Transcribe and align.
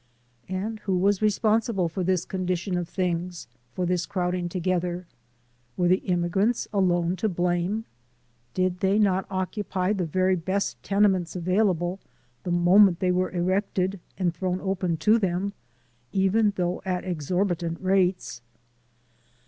And 0.49 0.79
who 0.79 0.97
was 0.97 1.21
responsible 1.21 1.87
for 1.87 2.03
this 2.03 2.25
condition 2.25 2.75
of 2.75 2.89
things, 2.89 3.47
for 3.75 3.85
this 3.85 4.07
crowding 4.07 4.49
together? 4.49 5.05
Were 5.77 5.87
the 5.87 5.97
im 5.99 6.21
migrants 6.23 6.67
alone 6.73 7.15
to 7.17 7.29
blame? 7.29 7.85
Did 8.55 8.79
they 8.79 8.97
not 8.97 9.27
occupy 9.29 9.93
the 9.93 10.07
very 10.07 10.35
best 10.35 10.81
tenements 10.81 11.35
available, 11.35 11.99
the 12.41 12.49
moment 12.51 12.99
they 12.99 13.11
were 13.11 13.29
erected 13.29 13.99
and 14.17 14.33
thrown 14.33 14.59
open 14.59 14.97
to 14.97 15.19
them, 15.19 15.53
even 16.11 16.53
though 16.55 16.81
at 16.83 17.05
exorbitant 17.05 17.79
rates? 17.79 18.41